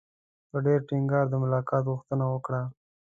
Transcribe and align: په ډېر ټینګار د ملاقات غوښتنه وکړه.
په 0.49 0.57
ډېر 0.65 0.79
ټینګار 0.87 1.25
د 1.29 1.33
ملاقات 1.43 1.83
غوښتنه 1.89 2.25
وکړه. 2.29 2.61